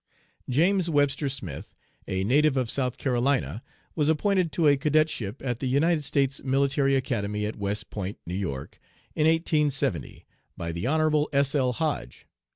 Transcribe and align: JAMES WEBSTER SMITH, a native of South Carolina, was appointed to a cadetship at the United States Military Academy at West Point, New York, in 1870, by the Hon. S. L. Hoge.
JAMES 0.49 0.89
WEBSTER 0.89 1.29
SMITH, 1.29 1.75
a 2.07 2.23
native 2.23 2.57
of 2.57 2.71
South 2.71 2.97
Carolina, 2.97 3.61
was 3.95 4.09
appointed 4.09 4.51
to 4.51 4.65
a 4.67 4.75
cadetship 4.75 5.43
at 5.45 5.59
the 5.59 5.67
United 5.67 6.03
States 6.03 6.43
Military 6.43 6.95
Academy 6.95 7.45
at 7.45 7.55
West 7.57 7.91
Point, 7.91 8.17
New 8.25 8.33
York, 8.33 8.79
in 9.13 9.27
1870, 9.27 10.25
by 10.57 10.71
the 10.71 10.87
Hon. 10.87 11.27
S. 11.33 11.53
L. 11.53 11.73
Hoge. 11.73 12.25